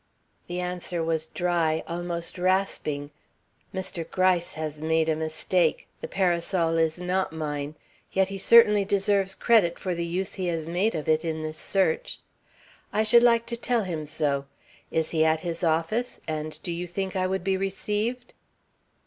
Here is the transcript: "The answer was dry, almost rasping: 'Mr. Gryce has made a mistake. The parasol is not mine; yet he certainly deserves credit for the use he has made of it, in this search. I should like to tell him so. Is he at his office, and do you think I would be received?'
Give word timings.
"The 0.47 0.59
answer 0.59 1.03
was 1.03 1.27
dry, 1.27 1.83
almost 1.87 2.39
rasping: 2.39 3.11
'Mr. 3.71 4.09
Gryce 4.09 4.53
has 4.53 4.81
made 4.81 5.07
a 5.07 5.15
mistake. 5.15 5.87
The 6.01 6.07
parasol 6.07 6.75
is 6.79 6.97
not 6.97 7.31
mine; 7.31 7.75
yet 8.11 8.29
he 8.29 8.39
certainly 8.39 8.83
deserves 8.83 9.35
credit 9.35 9.77
for 9.77 9.93
the 9.93 10.03
use 10.03 10.33
he 10.33 10.47
has 10.47 10.65
made 10.65 10.95
of 10.95 11.07
it, 11.07 11.23
in 11.23 11.43
this 11.43 11.59
search. 11.59 12.19
I 12.91 13.03
should 13.03 13.21
like 13.21 13.45
to 13.45 13.55
tell 13.55 13.83
him 13.83 14.07
so. 14.07 14.47
Is 14.89 15.11
he 15.11 15.23
at 15.23 15.41
his 15.41 15.63
office, 15.63 16.19
and 16.27 16.59
do 16.63 16.71
you 16.71 16.87
think 16.87 17.15
I 17.15 17.27
would 17.27 17.43
be 17.43 17.55
received?' 17.55 18.33